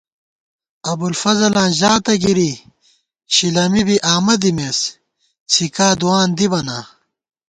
[0.91, 2.51] ابُوالفضلاں ژاتہ گِری
[3.33, 4.79] شِلَمی بی آمہ دِمېس
[5.51, 6.79] څھِکادُوان دِبہ نا